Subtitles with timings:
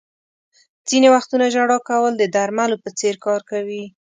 [0.87, 3.83] •ځینې وختونه ژړا کول د درملو په څېر کار کوي.